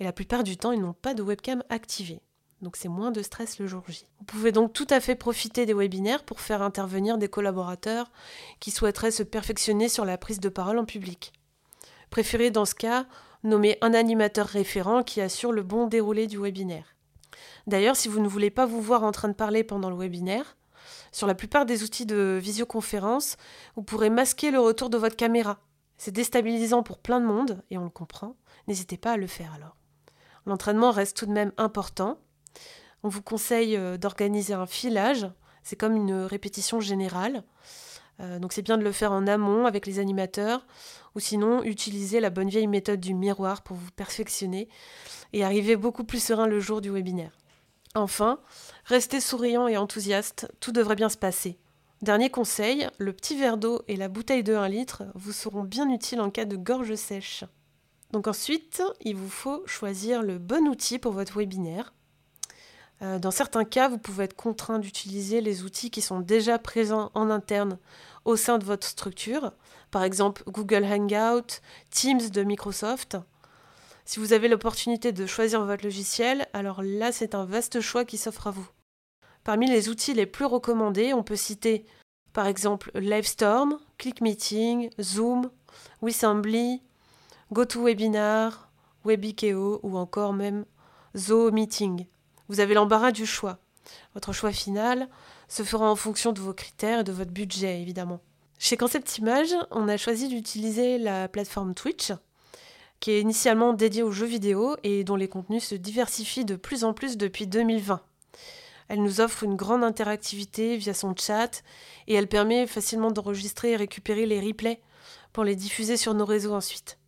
et 0.00 0.04
la 0.04 0.12
plupart 0.12 0.42
du 0.42 0.56
temps 0.56 0.72
ils 0.72 0.80
n'ont 0.80 0.92
pas 0.92 1.14
de 1.14 1.22
webcam 1.22 1.62
activée. 1.70 2.20
Donc 2.60 2.76
c'est 2.76 2.88
moins 2.88 3.10
de 3.10 3.22
stress 3.22 3.58
le 3.58 3.66
jour 3.66 3.82
J. 3.88 4.06
Vous 4.18 4.24
pouvez 4.26 4.52
donc 4.52 4.72
tout 4.74 4.86
à 4.90 5.00
fait 5.00 5.14
profiter 5.14 5.64
des 5.64 5.72
webinaires 5.72 6.24
pour 6.24 6.40
faire 6.40 6.60
intervenir 6.60 7.16
des 7.16 7.28
collaborateurs 7.28 8.10
qui 8.58 8.70
souhaiteraient 8.70 9.10
se 9.10 9.22
perfectionner 9.22 9.88
sur 9.88 10.04
la 10.04 10.18
prise 10.18 10.40
de 10.40 10.50
parole 10.50 10.78
en 10.78 10.84
public. 10.84 11.32
Préférez 12.10 12.50
dans 12.50 12.66
ce 12.66 12.74
cas 12.74 13.06
nommer 13.42 13.78
un 13.80 13.94
animateur 13.94 14.46
référent 14.46 15.02
qui 15.02 15.20
assure 15.20 15.52
le 15.52 15.62
bon 15.62 15.86
déroulé 15.86 16.26
du 16.26 16.38
webinaire. 16.38 16.96
D'ailleurs, 17.66 17.96
si 17.96 18.08
vous 18.08 18.20
ne 18.20 18.28
voulez 18.28 18.50
pas 18.50 18.66
vous 18.66 18.80
voir 18.80 19.02
en 19.02 19.12
train 19.12 19.28
de 19.28 19.34
parler 19.34 19.64
pendant 19.64 19.90
le 19.90 19.96
webinaire, 19.96 20.56
sur 21.12 21.26
la 21.26 21.34
plupart 21.34 21.66
des 21.66 21.82
outils 21.82 22.06
de 22.06 22.38
visioconférence, 22.40 23.36
vous 23.76 23.82
pourrez 23.82 24.10
masquer 24.10 24.50
le 24.50 24.60
retour 24.60 24.90
de 24.90 24.98
votre 24.98 25.16
caméra. 25.16 25.58
C'est 25.98 26.12
déstabilisant 26.12 26.82
pour 26.82 26.98
plein 26.98 27.20
de 27.20 27.26
monde, 27.26 27.62
et 27.70 27.78
on 27.78 27.84
le 27.84 27.90
comprend. 27.90 28.36
N'hésitez 28.68 28.96
pas 28.96 29.12
à 29.12 29.16
le 29.16 29.26
faire 29.26 29.52
alors. 29.54 29.76
L'entraînement 30.46 30.90
reste 30.90 31.16
tout 31.16 31.26
de 31.26 31.32
même 31.32 31.52
important. 31.56 32.18
On 33.02 33.08
vous 33.08 33.22
conseille 33.22 33.76
euh, 33.76 33.96
d'organiser 33.96 34.54
un 34.54 34.66
filage, 34.66 35.26
c'est 35.62 35.76
comme 35.76 35.96
une 35.96 36.12
répétition 36.12 36.80
générale. 36.80 37.44
Euh, 38.20 38.38
donc 38.38 38.52
c'est 38.52 38.62
bien 38.62 38.78
de 38.78 38.84
le 38.84 38.92
faire 38.92 39.12
en 39.12 39.26
amont 39.26 39.66
avec 39.66 39.86
les 39.86 39.98
animateurs, 39.98 40.66
ou 41.14 41.20
sinon 41.20 41.62
utiliser 41.62 42.20
la 42.20 42.30
bonne 42.30 42.48
vieille 42.48 42.66
méthode 42.66 43.00
du 43.00 43.14
miroir 43.14 43.62
pour 43.62 43.76
vous 43.76 43.90
perfectionner 43.96 44.68
et 45.32 45.44
arriver 45.44 45.76
beaucoup 45.76 46.04
plus 46.04 46.22
serein 46.22 46.46
le 46.46 46.60
jour 46.60 46.80
du 46.80 46.90
webinaire. 46.90 47.32
Enfin, 47.94 48.38
restez 48.84 49.20
souriant 49.20 49.66
et 49.66 49.76
enthousiaste, 49.76 50.50
tout 50.60 50.72
devrait 50.72 50.96
bien 50.96 51.08
se 51.08 51.16
passer. 51.16 51.58
Dernier 52.02 52.30
conseil, 52.30 52.88
le 52.98 53.12
petit 53.12 53.36
verre 53.36 53.58
d'eau 53.58 53.82
et 53.88 53.96
la 53.96 54.08
bouteille 54.08 54.44
de 54.44 54.54
1 54.54 54.68
litre 54.68 55.02
vous 55.14 55.32
seront 55.32 55.64
bien 55.64 55.90
utiles 55.90 56.20
en 56.20 56.30
cas 56.30 56.44
de 56.44 56.56
gorge 56.56 56.94
sèche. 56.94 57.44
Donc 58.12 58.26
ensuite, 58.26 58.82
il 59.02 59.16
vous 59.16 59.28
faut 59.28 59.62
choisir 59.66 60.22
le 60.22 60.38
bon 60.38 60.66
outil 60.68 60.98
pour 60.98 61.12
votre 61.12 61.38
webinaire. 61.38 61.92
Euh, 63.02 63.18
dans 63.18 63.30
certains 63.30 63.64
cas, 63.64 63.88
vous 63.88 63.98
pouvez 63.98 64.24
être 64.24 64.36
contraint 64.36 64.78
d'utiliser 64.78 65.40
les 65.40 65.62
outils 65.62 65.90
qui 65.90 66.02
sont 66.02 66.20
déjà 66.20 66.58
présents 66.58 67.10
en 67.14 67.30
interne 67.30 67.78
au 68.24 68.36
sein 68.36 68.58
de 68.58 68.64
votre 68.64 68.86
structure, 68.86 69.52
par 69.90 70.02
exemple 70.02 70.42
Google 70.46 70.84
Hangout, 70.84 71.60
Teams 71.90 72.28
de 72.30 72.42
Microsoft. 72.42 73.16
Si 74.04 74.18
vous 74.18 74.32
avez 74.32 74.48
l'opportunité 74.48 75.12
de 75.12 75.26
choisir 75.26 75.64
votre 75.64 75.84
logiciel, 75.84 76.46
alors 76.52 76.82
là 76.82 77.12
c'est 77.12 77.34
un 77.34 77.44
vaste 77.44 77.80
choix 77.80 78.04
qui 78.04 78.18
s'offre 78.18 78.48
à 78.48 78.50
vous. 78.50 78.68
Parmi 79.44 79.66
les 79.68 79.88
outils 79.88 80.14
les 80.14 80.26
plus 80.26 80.44
recommandés, 80.44 81.14
on 81.14 81.22
peut 81.22 81.36
citer 81.36 81.86
par 82.32 82.46
exemple 82.46 82.90
Livestorm, 82.94 83.78
ClickMeeting, 83.98 84.90
Zoom, 85.00 85.50
Wissambly, 86.02 86.82
GoToWebinar, 87.52 88.70
Webikeo 89.04 89.80
ou 89.82 89.96
encore 89.96 90.32
même 90.32 90.66
ZooMeeting. 91.16 92.06
Vous 92.50 92.58
avez 92.58 92.74
l'embarras 92.74 93.12
du 93.12 93.26
choix. 93.26 93.58
Votre 94.14 94.32
choix 94.32 94.50
final 94.50 95.08
se 95.46 95.62
fera 95.62 95.88
en 95.88 95.94
fonction 95.94 96.32
de 96.32 96.40
vos 96.40 96.52
critères 96.52 96.98
et 96.98 97.04
de 97.04 97.12
votre 97.12 97.30
budget, 97.30 97.80
évidemment. 97.80 98.18
Chez 98.58 98.76
Concept 98.76 99.18
Image, 99.18 99.54
on 99.70 99.86
a 99.86 99.96
choisi 99.96 100.26
d'utiliser 100.26 100.98
la 100.98 101.28
plateforme 101.28 101.74
Twitch, 101.74 102.10
qui 102.98 103.12
est 103.12 103.20
initialement 103.20 103.72
dédiée 103.72 104.02
aux 104.02 104.10
jeux 104.10 104.26
vidéo 104.26 104.74
et 104.82 105.04
dont 105.04 105.14
les 105.14 105.28
contenus 105.28 105.62
se 105.62 105.76
diversifient 105.76 106.44
de 106.44 106.56
plus 106.56 106.82
en 106.82 106.92
plus 106.92 107.16
depuis 107.16 107.46
2020. 107.46 108.00
Elle 108.88 109.04
nous 109.04 109.20
offre 109.20 109.44
une 109.44 109.54
grande 109.54 109.84
interactivité 109.84 110.76
via 110.76 110.92
son 110.92 111.14
chat 111.14 111.62
et 112.08 112.14
elle 112.14 112.26
permet 112.26 112.66
facilement 112.66 113.12
d'enregistrer 113.12 113.70
et 113.70 113.76
récupérer 113.76 114.26
les 114.26 114.40
replays 114.40 114.80
pour 115.32 115.44
les 115.44 115.54
diffuser 115.54 115.96
sur 115.96 116.14
nos 116.14 116.26
réseaux 116.26 116.54
ensuite. 116.54 116.98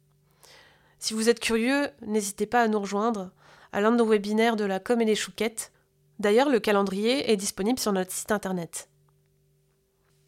Si 1.00 1.14
vous 1.14 1.28
êtes 1.28 1.40
curieux, 1.40 1.90
n'hésitez 2.06 2.46
pas 2.46 2.62
à 2.62 2.68
nous 2.68 2.78
rejoindre 2.78 3.32
à 3.72 3.80
l'un 3.80 3.90
de 3.90 3.96
nos 3.96 4.06
webinaires 4.06 4.56
de 4.56 4.64
la 4.64 4.80
com 4.80 5.00
et 5.00 5.04
les 5.04 5.14
chouquettes. 5.14 5.72
D'ailleurs, 6.18 6.48
le 6.48 6.60
calendrier 6.60 7.30
est 7.30 7.36
disponible 7.36 7.78
sur 7.78 7.92
notre 7.92 8.12
site 8.12 8.30
internet. 8.30 8.88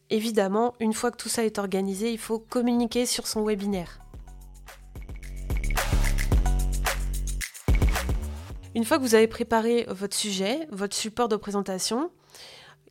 Évidemment, 0.09 0.73
une 0.79 0.93
fois 0.93 1.11
que 1.11 1.17
tout 1.17 1.29
ça 1.29 1.45
est 1.45 1.57
organisé, 1.57 2.11
il 2.11 2.17
faut 2.17 2.39
communiquer 2.39 3.05
sur 3.05 3.27
son 3.27 3.43
webinaire. 3.43 3.99
Une 8.75 8.83
fois 8.83 8.97
que 8.97 9.03
vous 9.03 9.15
avez 9.15 9.27
préparé 9.27 9.85
votre 9.89 10.17
sujet, 10.17 10.67
votre 10.69 10.95
support 10.95 11.29
de 11.29 11.37
présentation, 11.37 12.11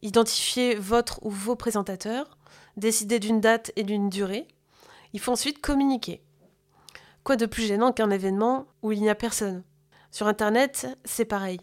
identifié 0.00 0.76
votre 0.76 1.24
ou 1.24 1.30
vos 1.30 1.56
présentateurs, 1.56 2.38
décidé 2.76 3.18
d'une 3.18 3.40
date 3.40 3.70
et 3.76 3.82
d'une 3.82 4.08
durée, 4.08 4.48
il 5.12 5.20
faut 5.20 5.32
ensuite 5.32 5.60
communiquer. 5.60 6.22
Quoi 7.22 7.36
de 7.36 7.46
plus 7.46 7.64
gênant 7.64 7.92
qu'un 7.92 8.10
événement 8.10 8.66
où 8.82 8.92
il 8.92 9.02
n'y 9.02 9.10
a 9.10 9.14
personne? 9.14 9.62
Sur 10.14 10.28
Internet, 10.28 10.86
c'est 11.04 11.24
pareil. 11.24 11.58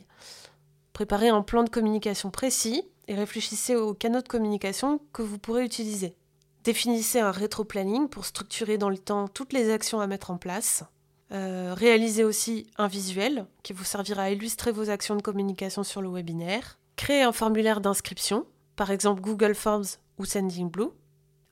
Préparez 0.92 1.30
un 1.30 1.42
plan 1.42 1.64
de 1.64 1.70
communication 1.70 2.32
précis 2.32 2.84
et 3.08 3.16
réfléchissez 3.16 3.78
aux 3.78 3.94
canaux 3.94 4.22
de 4.22 4.28
communication 4.28 5.00
que 5.14 5.22
vous 5.22 5.38
pourrez 5.38 5.64
utiliser. 5.64 6.18
Définissez 6.66 7.22
un 7.22 7.32
rétro-planning 7.32 8.10
pour 8.10 8.26
structurer 8.26 8.78
dans 8.78 8.90
le 8.90 8.98
temps 8.98 9.30
toutes 9.30 9.54
les 9.54 9.72
actions 9.72 10.02
à 10.02 10.08
mettre 10.08 10.32
en 10.32 10.38
place. 10.38 10.84
Euh, 11.32 11.74
réalisez 11.74 12.26
aussi 12.26 12.68
un 12.78 12.88
visuel 12.88 13.46
qui 13.64 13.72
vous 13.72 13.86
servira 13.86 14.24
à 14.24 14.30
illustrer 14.32 14.74
vos 14.74 14.90
actions 14.90 15.16
de 15.16 15.22
communication 15.22 15.86
sur 15.86 16.02
le 16.02 16.10
webinaire. 16.10 16.78
Créez 16.98 17.22
un 17.22 17.32
formulaire 17.32 17.80
d'inscription, 17.80 18.46
par 18.76 18.92
exemple 18.92 19.22
Google 19.22 19.56
Forms 19.56 19.96
ou 20.18 20.26
Sendingblue. 20.26 20.92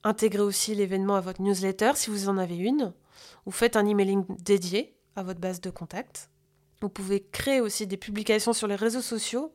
Intégrez 0.03 0.43
aussi 0.43 0.75
l'événement 0.75 1.15
à 1.15 1.21
votre 1.21 1.41
newsletter 1.41 1.93
si 1.95 2.09
vous 2.09 2.27
en 2.27 2.37
avez 2.37 2.57
une, 2.57 2.91
ou 3.45 3.51
faites 3.51 3.77
un 3.77 3.85
emailing 3.85 4.25
dédié 4.43 4.97
à 5.15 5.23
votre 5.23 5.39
base 5.39 5.61
de 5.61 5.69
contact. 5.69 6.29
Vous 6.81 6.89
pouvez 6.89 7.21
créer 7.31 7.61
aussi 7.61 7.87
des 7.87 7.97
publications 7.97 8.53
sur 8.53 8.67
les 8.67 8.75
réseaux 8.75 9.01
sociaux 9.01 9.51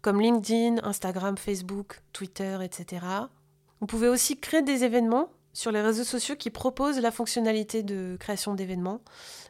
comme 0.00 0.20
LinkedIn, 0.20 0.76
Instagram, 0.84 1.36
Facebook, 1.36 2.00
Twitter, 2.12 2.58
etc. 2.62 3.04
Vous 3.80 3.86
pouvez 3.86 4.08
aussi 4.08 4.38
créer 4.38 4.62
des 4.62 4.84
événements 4.84 5.30
sur 5.52 5.72
les 5.72 5.80
réseaux 5.80 6.04
sociaux 6.04 6.36
qui 6.36 6.50
proposent 6.50 7.00
la 7.00 7.10
fonctionnalité 7.10 7.82
de 7.82 8.16
création 8.20 8.54
d'événements, 8.54 9.00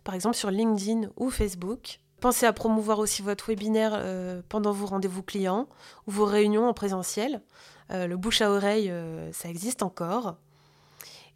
par 0.05 0.15
exemple 0.15 0.37
sur 0.37 0.51
LinkedIn 0.51 1.11
ou 1.17 1.29
Facebook. 1.31 2.01
Pensez 2.21 2.47
à 2.47 2.53
promouvoir 2.53 2.99
aussi 2.99 3.23
votre 3.23 3.49
webinaire 3.49 3.93
euh, 3.95 4.41
pendant 4.49 4.73
vos 4.73 4.87
rendez-vous 4.87 5.23
clients 5.23 5.69
ou 6.07 6.13
vos 6.13 6.25
réunions 6.25 6.67
en 6.67 6.75
présentiel. 6.75 7.43
Euh, 7.91 8.07
le 8.07 8.17
bouche 8.17 8.41
à 8.41 8.51
oreille, 8.51 8.91
euh, 8.91 9.31
ça 9.33 9.49
existe 9.49 9.83
encore. 9.83 10.37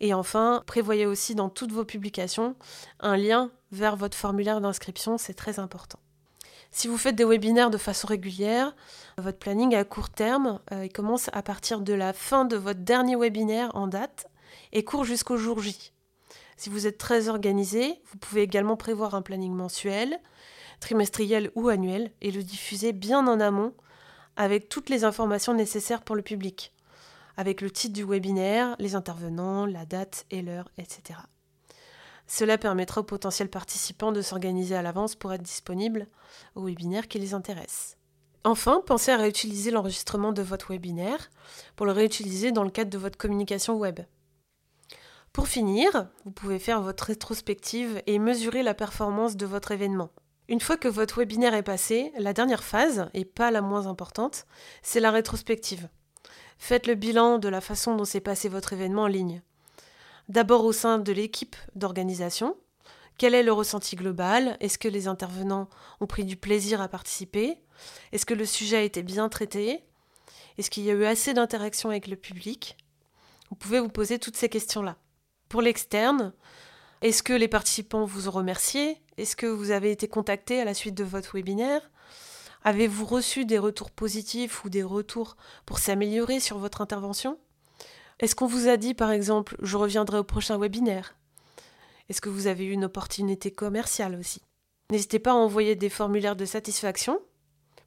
Et 0.02 0.14
enfin, 0.14 0.64
prévoyez 0.66 1.06
aussi 1.06 1.36
dans 1.36 1.48
toutes 1.48 1.70
vos 1.70 1.84
publications 1.84 2.56
un 2.98 3.16
lien 3.16 3.50
vers 3.70 3.96
votre 3.96 4.18
formulaire 4.18 4.60
d'inscription, 4.60 5.16
c'est 5.16 5.32
très 5.32 5.60
important. 5.60 6.00
Si 6.72 6.88
vous 6.88 6.98
faites 6.98 7.14
des 7.14 7.24
webinaires 7.24 7.70
de 7.70 7.78
façon 7.78 8.08
régulière, 8.08 8.74
votre 9.16 9.38
planning 9.38 9.76
à 9.76 9.84
court 9.84 10.10
terme 10.10 10.58
commence 10.92 11.30
à 11.32 11.42
partir 11.42 11.82
de 11.82 11.92
la 11.92 12.12
fin 12.12 12.44
de 12.44 12.56
votre 12.56 12.80
dernier 12.80 13.14
webinaire 13.14 13.70
en 13.74 13.86
date 13.86 14.26
et 14.72 14.82
court 14.82 15.04
jusqu'au 15.04 15.36
jour 15.36 15.60
J. 15.60 15.92
Si 16.56 16.68
vous 16.68 16.86
êtes 16.88 16.98
très 16.98 17.28
organisé, 17.28 18.00
vous 18.10 18.18
pouvez 18.18 18.42
également 18.42 18.76
prévoir 18.76 19.14
un 19.14 19.22
planning 19.22 19.52
mensuel, 19.52 20.18
trimestriel 20.80 21.52
ou 21.54 21.68
annuel 21.68 22.10
et 22.22 22.32
le 22.32 22.42
diffuser 22.42 22.92
bien 22.92 23.28
en 23.28 23.38
amont 23.38 23.72
avec 24.36 24.68
toutes 24.68 24.88
les 24.88 25.04
informations 25.04 25.54
nécessaires 25.54 26.02
pour 26.02 26.16
le 26.16 26.22
public, 26.22 26.72
avec 27.36 27.60
le 27.60 27.70
titre 27.70 27.94
du 27.94 28.04
webinaire, 28.04 28.76
les 28.78 28.94
intervenants, 28.94 29.66
la 29.66 29.86
date 29.86 30.26
et 30.30 30.42
l'heure, 30.42 30.70
etc. 30.78 31.18
Cela 32.26 32.58
permettra 32.58 33.00
aux 33.00 33.04
potentiels 33.04 33.50
participants 33.50 34.12
de 34.12 34.22
s'organiser 34.22 34.74
à 34.74 34.82
l'avance 34.82 35.14
pour 35.14 35.32
être 35.32 35.42
disponibles 35.42 36.06
au 36.54 36.64
webinaire 36.64 37.08
qui 37.08 37.18
les 37.18 37.34
intéresse. 37.34 37.96
Enfin, 38.44 38.82
pensez 38.84 39.12
à 39.12 39.16
réutiliser 39.16 39.70
l'enregistrement 39.70 40.32
de 40.32 40.42
votre 40.42 40.72
webinaire 40.72 41.30
pour 41.76 41.86
le 41.86 41.92
réutiliser 41.92 42.50
dans 42.50 42.64
le 42.64 42.70
cadre 42.70 42.90
de 42.90 42.98
votre 42.98 43.18
communication 43.18 43.76
web. 43.76 44.00
Pour 45.32 45.48
finir, 45.48 46.08
vous 46.24 46.32
pouvez 46.32 46.58
faire 46.58 46.82
votre 46.82 47.04
rétrospective 47.04 48.02
et 48.06 48.18
mesurer 48.18 48.62
la 48.62 48.74
performance 48.74 49.36
de 49.36 49.46
votre 49.46 49.70
événement. 49.70 50.10
Une 50.48 50.60
fois 50.60 50.76
que 50.76 50.88
votre 50.88 51.18
webinaire 51.18 51.54
est 51.54 51.62
passé, 51.62 52.12
la 52.18 52.32
dernière 52.32 52.64
phase, 52.64 53.08
et 53.14 53.24
pas 53.24 53.50
la 53.50 53.62
moins 53.62 53.86
importante, 53.86 54.46
c'est 54.82 55.00
la 55.00 55.10
rétrospective. 55.10 55.88
Faites 56.64 56.86
le 56.86 56.94
bilan 56.94 57.38
de 57.38 57.48
la 57.48 57.60
façon 57.60 57.96
dont 57.96 58.04
s'est 58.04 58.20
passé 58.20 58.48
votre 58.48 58.72
événement 58.72 59.02
en 59.02 59.08
ligne. 59.08 59.42
D'abord 60.28 60.64
au 60.64 60.70
sein 60.70 61.00
de 61.00 61.10
l'équipe 61.10 61.56
d'organisation. 61.74 62.56
Quel 63.18 63.34
est 63.34 63.42
le 63.42 63.52
ressenti 63.52 63.96
global? 63.96 64.56
Est-ce 64.60 64.78
que 64.78 64.86
les 64.86 65.08
intervenants 65.08 65.68
ont 65.98 66.06
pris 66.06 66.24
du 66.24 66.36
plaisir 66.36 66.80
à 66.80 66.86
participer? 66.86 67.58
Est-ce 68.12 68.24
que 68.24 68.32
le 68.32 68.46
sujet 68.46 68.76
a 68.76 68.82
été 68.82 69.02
bien 69.02 69.28
traité? 69.28 69.82
Est-ce 70.56 70.70
qu'il 70.70 70.84
y 70.84 70.90
a 70.92 70.94
eu 70.94 71.04
assez 71.04 71.34
d'interaction 71.34 71.90
avec 71.90 72.06
le 72.06 72.14
public? 72.14 72.76
Vous 73.50 73.56
pouvez 73.56 73.80
vous 73.80 73.88
poser 73.88 74.20
toutes 74.20 74.36
ces 74.36 74.48
questions-là. 74.48 74.96
Pour 75.48 75.62
l'externe, 75.62 76.32
est-ce 77.00 77.24
que 77.24 77.32
les 77.32 77.48
participants 77.48 78.04
vous 78.04 78.28
ont 78.28 78.30
remercié? 78.30 79.02
Est-ce 79.16 79.34
que 79.34 79.46
vous 79.46 79.72
avez 79.72 79.90
été 79.90 80.06
contacté 80.06 80.60
à 80.60 80.64
la 80.64 80.74
suite 80.74 80.94
de 80.94 81.02
votre 81.02 81.34
webinaire? 81.34 81.90
Avez-vous 82.64 83.04
reçu 83.04 83.44
des 83.44 83.58
retours 83.58 83.90
positifs 83.90 84.64
ou 84.64 84.68
des 84.68 84.84
retours 84.84 85.36
pour 85.66 85.78
s'améliorer 85.78 86.38
sur 86.38 86.58
votre 86.58 86.80
intervention? 86.80 87.38
Est-ce 88.20 88.36
qu'on 88.36 88.46
vous 88.46 88.68
a 88.68 88.76
dit 88.76 88.94
par 88.94 89.10
exemple 89.10 89.56
je 89.62 89.76
reviendrai 89.76 90.18
au 90.18 90.24
prochain 90.24 90.58
webinaire 90.58 91.16
Est-ce 92.08 92.20
que 92.20 92.28
vous 92.28 92.46
avez 92.46 92.64
eu 92.64 92.70
une 92.70 92.84
opportunité 92.84 93.50
commerciale 93.50 94.14
aussi? 94.14 94.42
N'hésitez 94.90 95.18
pas 95.18 95.32
à 95.32 95.34
envoyer 95.34 95.74
des 95.74 95.88
formulaires 95.88 96.36
de 96.36 96.44
satisfaction 96.44 97.20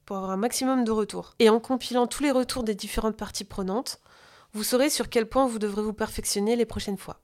pour 0.04 0.16
avoir 0.16 0.32
un 0.32 0.36
maximum 0.36 0.84
de 0.84 0.90
retours. 0.90 1.34
Et 1.38 1.48
en 1.48 1.58
compilant 1.58 2.06
tous 2.06 2.22
les 2.22 2.30
retours 2.30 2.62
des 2.62 2.74
différentes 2.74 3.16
parties 3.16 3.44
prenantes, 3.44 4.00
vous 4.52 4.62
saurez 4.62 4.90
sur 4.90 5.08
quel 5.08 5.26
point 5.26 5.46
vous 5.46 5.58
devrez 5.58 5.82
vous 5.82 5.92
perfectionner 5.92 6.54
les 6.54 6.66
prochaines 6.66 6.98
fois. 6.98 7.20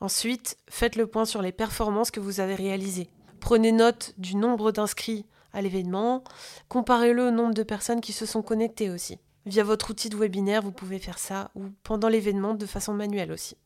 Ensuite, 0.00 0.56
faites 0.68 0.96
le 0.96 1.06
point 1.06 1.24
sur 1.24 1.42
les 1.42 1.52
performances 1.52 2.10
que 2.10 2.20
vous 2.20 2.40
avez 2.40 2.54
réalisées. 2.54 3.08
Prenez 3.40 3.72
note 3.72 4.14
du 4.18 4.36
nombre 4.36 4.72
d'inscrits 4.72 5.26
à 5.54 5.62
l'événement, 5.62 6.22
comparez-le 6.68 7.28
au 7.28 7.30
nombre 7.30 7.54
de 7.54 7.62
personnes 7.62 8.00
qui 8.00 8.12
se 8.12 8.26
sont 8.26 8.42
connectées 8.42 8.90
aussi. 8.90 9.18
Via 9.46 9.64
votre 9.64 9.90
outil 9.90 10.08
de 10.08 10.16
webinaire, 10.16 10.62
vous 10.62 10.72
pouvez 10.72 10.98
faire 10.98 11.18
ça, 11.18 11.50
ou 11.54 11.70
pendant 11.82 12.08
l'événement 12.08 12.54
de 12.54 12.66
façon 12.66 12.92
manuelle 12.92 13.32
aussi. 13.32 13.56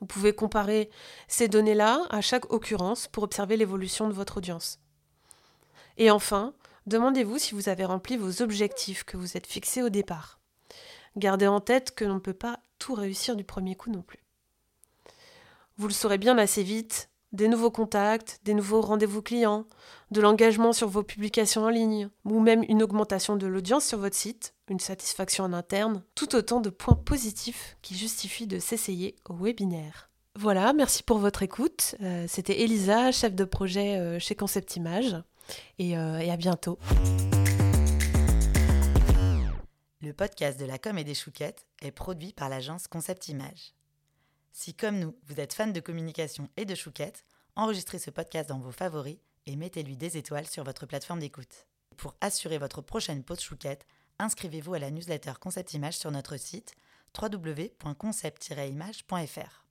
Vous 0.00 0.06
pouvez 0.06 0.34
comparer 0.34 0.90
ces 1.26 1.48
données-là 1.48 2.02
à 2.10 2.20
chaque 2.20 2.52
occurrence 2.52 3.08
pour 3.08 3.22
observer 3.22 3.56
l'évolution 3.56 4.08
de 4.08 4.12
votre 4.12 4.38
audience. 4.38 4.80
Et 5.96 6.10
enfin, 6.10 6.54
demandez-vous 6.86 7.38
si 7.38 7.54
vous 7.54 7.68
avez 7.68 7.84
rempli 7.84 8.16
vos 8.16 8.42
objectifs 8.42 9.04
que 9.04 9.16
vous 9.16 9.36
êtes 9.36 9.46
fixés 9.46 9.82
au 9.82 9.88
départ. 9.88 10.40
Gardez 11.16 11.48
en 11.48 11.60
tête 11.60 11.94
que 11.94 12.04
l'on 12.04 12.14
ne 12.14 12.20
peut 12.20 12.32
pas 12.32 12.60
tout 12.78 12.94
réussir 12.94 13.34
du 13.34 13.44
premier 13.44 13.74
coup 13.74 13.90
non 13.90 14.02
plus. 14.02 14.24
Vous 15.76 15.88
le 15.88 15.92
saurez 15.92 16.18
bien 16.18 16.38
assez 16.38 16.62
vite, 16.62 17.10
des 17.32 17.48
nouveaux 17.48 17.70
contacts, 17.70 18.40
des 18.44 18.54
nouveaux 18.54 18.80
rendez-vous 18.80 19.22
clients, 19.22 19.66
de 20.10 20.20
l'engagement 20.20 20.72
sur 20.72 20.88
vos 20.88 21.02
publications 21.02 21.64
en 21.64 21.68
ligne, 21.68 22.08
ou 22.24 22.40
même 22.40 22.64
une 22.68 22.82
augmentation 22.82 23.36
de 23.36 23.46
l'audience 23.46 23.84
sur 23.84 23.98
votre 23.98 24.16
site, 24.16 24.54
une 24.68 24.80
satisfaction 24.80 25.44
en 25.44 25.52
interne, 25.52 26.02
tout 26.14 26.34
autant 26.34 26.60
de 26.60 26.70
points 26.70 26.94
positifs 26.94 27.76
qui 27.82 27.96
justifient 27.96 28.46
de 28.46 28.58
s'essayer 28.58 29.16
au 29.28 29.34
webinaire. 29.34 30.10
Voilà, 30.36 30.72
merci 30.72 31.02
pour 31.02 31.18
votre 31.18 31.42
écoute. 31.42 31.96
Euh, 32.00 32.26
c'était 32.28 32.60
Elisa, 32.60 33.12
chef 33.12 33.34
de 33.34 33.44
projet 33.44 33.96
euh, 33.96 34.18
chez 34.18 34.34
Concept 34.34 34.76
Image, 34.76 35.16
et, 35.78 35.98
euh, 35.98 36.18
et 36.18 36.30
à 36.30 36.36
bientôt. 36.36 36.78
Le 40.00 40.12
podcast 40.12 40.60
de 40.60 40.64
la 40.64 40.78
com 40.78 40.96
et 40.96 41.04
des 41.04 41.14
chouquettes 41.14 41.66
est 41.82 41.90
produit 41.90 42.32
par 42.32 42.48
l'agence 42.48 42.86
Concept 42.86 43.28
Image. 43.28 43.74
Si 44.60 44.74
comme 44.74 44.98
nous, 44.98 45.16
vous 45.22 45.38
êtes 45.38 45.52
fan 45.52 45.72
de 45.72 45.78
communication 45.78 46.50
et 46.56 46.64
de 46.64 46.74
chouquettes, 46.74 47.24
enregistrez 47.54 48.00
ce 48.00 48.10
podcast 48.10 48.48
dans 48.48 48.58
vos 48.58 48.72
favoris 48.72 49.20
et 49.46 49.54
mettez-lui 49.54 49.96
des 49.96 50.16
étoiles 50.16 50.48
sur 50.48 50.64
votre 50.64 50.84
plateforme 50.84 51.20
d'écoute. 51.20 51.68
Pour 51.96 52.16
assurer 52.20 52.58
votre 52.58 52.82
prochaine 52.82 53.22
pause 53.22 53.38
chouquette, 53.38 53.86
inscrivez-vous 54.18 54.74
à 54.74 54.80
la 54.80 54.90
newsletter 54.90 55.34
Concept 55.40 55.74
Image 55.74 55.96
sur 55.96 56.10
notre 56.10 56.36
site 56.36 56.74
www.concept-image.fr. 57.16 59.64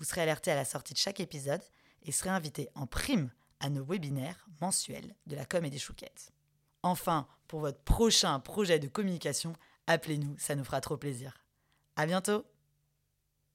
Vous 0.00 0.04
serez 0.04 0.22
alerté 0.22 0.50
à 0.50 0.56
la 0.56 0.64
sortie 0.64 0.94
de 0.94 0.98
chaque 0.98 1.20
épisode 1.20 1.62
et 2.02 2.10
serez 2.10 2.30
invité 2.30 2.70
en 2.74 2.88
prime 2.88 3.30
à 3.60 3.70
nos 3.70 3.84
webinaires 3.84 4.48
mensuels 4.60 5.14
de 5.28 5.36
la 5.36 5.44
com 5.44 5.64
et 5.64 5.70
des 5.70 5.78
chouquettes. 5.78 6.32
Enfin, 6.82 7.28
pour 7.46 7.60
votre 7.60 7.84
prochain 7.84 8.40
projet 8.40 8.80
de 8.80 8.88
communication, 8.88 9.52
appelez-nous, 9.86 10.36
ça 10.38 10.56
nous 10.56 10.64
fera 10.64 10.80
trop 10.80 10.96
plaisir. 10.96 11.38
À 11.94 12.06
bientôt! 12.06 12.44